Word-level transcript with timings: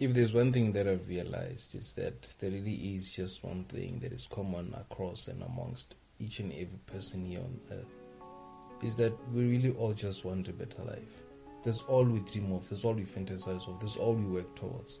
if 0.00 0.14
there's 0.14 0.32
one 0.32 0.52
thing 0.52 0.70
that 0.72 0.86
I've 0.86 1.08
realized 1.08 1.74
is 1.74 1.92
that 1.94 2.22
there 2.38 2.52
really 2.52 2.94
is 2.96 3.10
just 3.10 3.42
one 3.42 3.64
thing 3.64 3.98
that 3.98 4.12
is 4.12 4.28
common 4.30 4.72
across 4.78 5.26
and 5.26 5.42
amongst 5.42 5.96
each 6.20 6.38
and 6.38 6.52
every 6.52 6.78
person 6.86 7.24
here 7.24 7.40
on 7.40 7.58
earth 7.72 8.84
is 8.84 8.94
that 8.96 9.12
we 9.32 9.42
really 9.48 9.70
all 9.76 9.92
just 9.92 10.24
want 10.24 10.46
a 10.46 10.52
better 10.52 10.82
life. 10.84 11.22
That's 11.64 11.82
all 11.82 12.04
we 12.04 12.20
dream 12.20 12.52
of, 12.52 12.68
that's 12.68 12.84
all 12.84 12.94
we 12.94 13.02
fantasize 13.02 13.66
of, 13.66 13.80
that's 13.80 13.96
all 13.96 14.14
we 14.14 14.24
work 14.24 14.54
towards. 14.54 15.00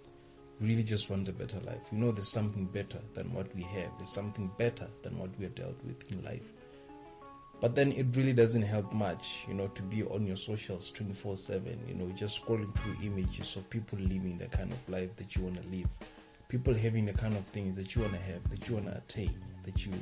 We 0.60 0.70
really 0.70 0.82
just 0.82 1.08
want 1.08 1.28
a 1.28 1.32
better 1.32 1.60
life. 1.60 1.86
You 1.92 1.98
know, 1.98 2.10
there's 2.10 2.32
something 2.32 2.66
better 2.66 2.98
than 3.14 3.32
what 3.32 3.54
we 3.54 3.62
have, 3.62 3.96
there's 3.98 4.12
something 4.12 4.50
better 4.58 4.88
than 5.02 5.16
what 5.16 5.30
we 5.38 5.46
are 5.46 5.50
dealt 5.50 5.76
with 5.84 6.10
in 6.10 6.24
life. 6.24 6.52
But 7.60 7.74
then 7.74 7.92
it 7.92 8.06
really 8.14 8.32
doesn't 8.32 8.62
help 8.62 8.92
much, 8.92 9.44
you 9.48 9.54
know, 9.54 9.66
to 9.68 9.82
be 9.82 10.04
on 10.04 10.24
your 10.26 10.36
socials 10.36 10.92
24 10.92 11.36
7, 11.36 11.78
you 11.88 11.94
know, 11.94 12.08
just 12.12 12.44
scrolling 12.44 12.72
through 12.76 12.96
images 13.02 13.56
of 13.56 13.68
people 13.68 13.98
living 13.98 14.38
the 14.38 14.46
kind 14.46 14.70
of 14.70 14.88
life 14.88 15.14
that 15.16 15.34
you 15.34 15.42
want 15.42 15.60
to 15.62 15.68
live, 15.68 15.88
people 16.48 16.72
having 16.72 17.04
the 17.04 17.12
kind 17.12 17.34
of 17.34 17.44
things 17.46 17.74
that 17.74 17.96
you 17.96 18.02
want 18.02 18.14
to 18.14 18.22
have, 18.22 18.48
that 18.50 18.68
you 18.68 18.76
want 18.76 18.86
to 18.86 18.96
attain, 18.96 19.34
that 19.64 19.84
you 19.84 19.92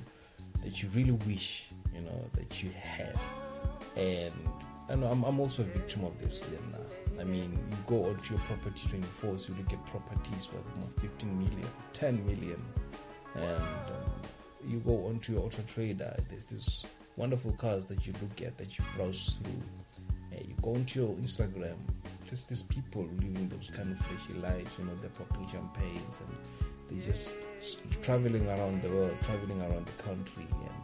that 0.62 0.82
you 0.82 0.88
really 0.94 1.12
wish, 1.12 1.68
you 1.94 2.02
know, 2.02 2.24
that 2.34 2.62
you 2.62 2.70
had. 2.70 3.14
And 3.96 4.32
I 4.90 4.94
know 4.94 5.06
I'm, 5.10 5.24
I'm 5.24 5.40
also 5.40 5.62
a 5.62 5.66
victim 5.66 6.04
of 6.04 6.18
this 6.20 6.42
now. 6.72 7.20
I 7.20 7.24
mean, 7.24 7.58
you 7.70 7.76
go 7.86 8.04
onto 8.04 8.34
your 8.34 8.42
property 8.42 8.88
24, 8.88 9.38
so 9.38 9.52
you 9.52 9.58
look 9.58 9.72
at 9.72 9.84
properties 9.86 10.48
worth 10.52 11.00
15 11.00 11.38
million, 11.38 11.68
10 11.94 12.26
million, 12.26 12.62
and 13.34 13.46
um, 13.46 14.12
you 14.66 14.78
go 14.80 15.06
onto 15.06 15.32
your 15.32 15.44
auto 15.44 15.62
trader, 15.62 16.14
there's 16.28 16.44
this 16.44 16.84
wonderful 17.16 17.52
cars 17.52 17.86
that 17.86 18.06
you 18.06 18.12
look 18.20 18.46
at, 18.46 18.56
that 18.58 18.78
you 18.78 18.84
browse 18.96 19.38
through. 19.42 19.62
And 20.36 20.46
you 20.46 20.54
go 20.62 20.74
onto 20.74 21.00
your 21.00 21.14
Instagram, 21.14 21.76
there's 22.26 22.44
these 22.44 22.62
people 22.62 23.02
living 23.20 23.48
those 23.48 23.70
kind 23.70 23.90
of 23.90 23.98
flashy 23.98 24.40
lives, 24.40 24.70
you 24.78 24.84
know, 24.84 24.94
they're 24.96 25.10
popping 25.10 25.46
champagnes 25.48 26.20
and 26.20 26.36
they're 26.90 27.06
just 27.06 27.34
traveling 28.02 28.46
around 28.48 28.82
the 28.82 28.88
world, 28.88 29.14
traveling 29.22 29.60
around 29.62 29.86
the 29.86 30.02
country, 30.02 30.46
and 30.50 30.76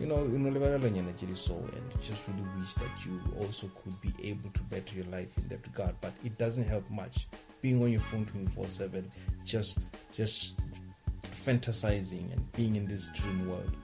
you 0.00 0.06
know, 0.06 0.22
you 0.24 0.38
know, 0.38 1.34
so 1.34 1.54
and 1.54 2.00
just 2.00 2.26
really 2.26 2.48
wish 2.58 2.72
that 2.74 3.04
you 3.04 3.20
also 3.38 3.70
could 3.82 4.00
be 4.00 4.12
able 4.28 4.48
to 4.50 4.62
better 4.64 4.96
your 4.96 5.04
life 5.06 5.36
in 5.36 5.46
that 5.48 5.66
regard. 5.66 5.94
But 6.00 6.14
it 6.24 6.38
doesn't 6.38 6.64
help 6.64 6.88
much 6.90 7.28
being 7.60 7.82
on 7.82 7.90
your 7.90 8.00
phone 8.00 8.24
24 8.24 8.66
7, 8.66 9.10
just 9.44 9.78
just 10.14 10.54
fantasizing 11.22 12.32
and 12.32 12.52
being 12.52 12.76
in 12.76 12.86
this 12.86 13.10
dream 13.10 13.48
world. 13.48 13.76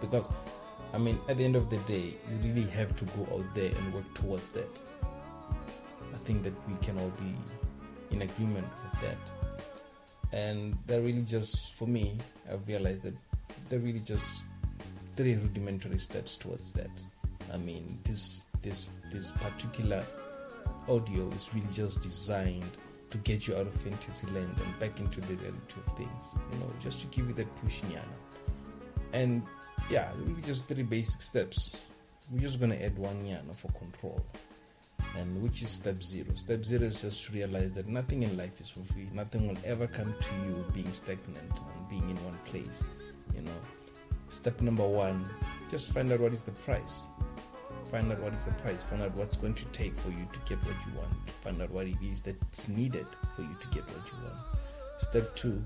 Because 0.00 0.30
I 0.92 0.98
mean, 0.98 1.18
at 1.28 1.38
the 1.38 1.44
end 1.44 1.56
of 1.56 1.70
the 1.70 1.78
day, 1.78 2.14
you 2.30 2.52
really 2.52 2.68
have 2.70 2.94
to 2.96 3.04
go 3.16 3.22
out 3.34 3.54
there 3.54 3.70
and 3.70 3.94
work 3.94 4.12
towards 4.14 4.52
that. 4.52 4.80
I 6.12 6.16
think 6.18 6.42
that 6.42 6.52
we 6.68 6.74
can 6.82 6.98
all 6.98 7.12
be 7.18 7.34
in 8.14 8.22
agreement 8.22 8.66
with 8.82 9.00
that. 9.00 9.18
And 10.32 10.76
that 10.86 11.00
really 11.00 11.22
just, 11.22 11.74
for 11.74 11.86
me, 11.86 12.18
I've 12.50 12.66
realized 12.68 13.02
that 13.02 13.14
there 13.68 13.78
really 13.78 14.00
just 14.00 14.44
three 15.16 15.34
rudimentary 15.34 15.98
steps 15.98 16.36
towards 16.36 16.72
that. 16.72 16.90
I 17.52 17.56
mean, 17.58 17.98
this 18.04 18.44
this 18.62 18.88
this 19.12 19.30
particular 19.30 20.04
audio 20.88 21.26
is 21.28 21.50
really 21.54 21.66
just 21.72 22.02
designed 22.02 22.64
to 23.10 23.18
get 23.18 23.46
you 23.46 23.54
out 23.56 23.66
of 23.66 23.74
fantasy 23.74 24.26
land 24.28 24.54
and 24.64 24.80
back 24.80 24.98
into 25.00 25.20
the 25.20 25.34
reality 25.34 25.74
of 25.86 25.96
things. 25.96 26.24
You 26.52 26.58
know, 26.60 26.72
just 26.80 27.00
to 27.02 27.06
give 27.08 27.28
you 27.28 27.34
that 27.34 27.54
push, 27.56 27.82
Nyana. 27.82 28.02
And 29.12 29.42
yeah, 29.90 30.10
just 30.44 30.68
three 30.68 30.82
basic 30.82 31.22
steps. 31.22 31.76
We're 32.30 32.40
just 32.40 32.60
gonna 32.60 32.76
add 32.76 32.96
one 32.98 33.22
yana 33.24 33.54
for 33.54 33.70
control. 33.72 34.24
And 35.18 35.42
which 35.42 35.60
is 35.60 35.68
step 35.68 36.02
zero. 36.02 36.34
Step 36.34 36.64
zero 36.64 36.84
is 36.84 37.02
just 37.02 37.24
to 37.26 37.32
realize 37.32 37.72
that 37.72 37.86
nothing 37.86 38.22
in 38.22 38.36
life 38.38 38.58
is 38.60 38.70
for 38.70 38.80
free. 38.80 39.08
Nothing 39.12 39.48
will 39.48 39.58
ever 39.64 39.86
come 39.86 40.14
to 40.18 40.46
you 40.46 40.64
being 40.72 40.90
stagnant 40.92 41.36
and 41.36 41.88
being 41.90 42.08
in 42.08 42.16
one 42.24 42.38
place. 42.46 42.82
You 43.34 43.42
know. 43.42 43.60
Step 44.30 44.62
number 44.62 44.88
one, 44.88 45.28
just 45.70 45.92
find 45.92 46.10
out 46.10 46.20
what 46.20 46.32
is 46.32 46.42
the 46.42 46.52
price. 46.52 47.06
Find 47.90 48.10
out 48.10 48.18
what 48.20 48.32
is 48.32 48.44
the 48.44 48.52
price. 48.52 48.82
Find 48.82 49.02
out 49.02 49.14
what's 49.14 49.36
going 49.36 49.52
to 49.52 49.64
take 49.66 49.94
for 49.98 50.08
you 50.08 50.26
to 50.32 50.38
get 50.48 50.56
what 50.64 50.74
you 50.86 50.98
want. 50.98 51.30
Find 51.42 51.60
out 51.60 51.70
what 51.70 51.86
it 51.86 51.96
is 52.02 52.22
that's 52.22 52.66
needed 52.66 53.06
for 53.36 53.42
you 53.42 53.54
to 53.60 53.66
get 53.68 53.84
what 53.84 54.06
you 54.06 54.18
want. 54.24 54.40
Step 54.96 55.36
two, 55.36 55.62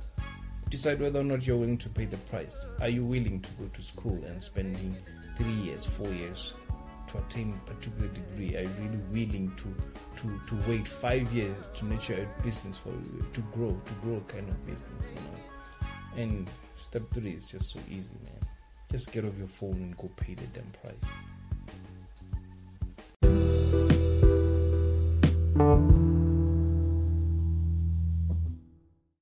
decide 0.69 1.01
whether 1.01 1.21
or 1.21 1.25
not 1.25 1.47
you're 1.47 1.57
willing 1.57 1.79
to 1.79 1.89
pay 1.89 2.05
the 2.05 2.17
price. 2.17 2.67
Are 2.81 2.89
you 2.89 3.05
willing 3.05 3.41
to 3.41 3.51
go 3.53 3.69
to 3.73 3.83
school 3.83 4.23
and 4.25 4.43
spending 4.43 4.97
three 5.39 5.53
years, 5.53 5.85
four 5.85 6.09
years 6.09 6.55
to 7.09 7.19
attain 7.19 7.59
a 7.67 7.71
particular 7.71 8.09
degree? 8.09 8.57
Are 8.57 8.63
you 8.63 8.71
really 8.81 9.03
willing 9.11 9.53
to 9.57 9.75
to, 10.17 10.41
to 10.49 10.71
wait 10.71 10.89
five 10.89 11.31
years 11.33 11.69
to 11.75 11.87
nurture 11.87 12.27
a 12.27 12.43
business 12.43 12.79
for 12.79 12.91
to 12.91 13.41
grow, 13.53 13.81
to 13.85 13.93
grow 14.03 14.17
a 14.17 14.21
kind 14.23 14.49
of 14.49 14.67
business, 14.67 15.13
you 15.15 15.21
know? 15.21 16.23
And 16.23 16.51
step 16.77 17.03
three 17.13 17.33
is 17.33 17.49
just 17.49 17.73
so 17.73 17.81
easy, 17.91 18.15
man. 18.25 18.41
Just 18.91 19.13
get 19.13 19.25
off 19.25 19.37
your 19.39 19.49
phone 19.49 19.75
and 19.75 19.97
go 19.97 20.09
pay 20.17 20.35
the 20.35 20.47
damn 20.47 20.65
price. 20.83 21.11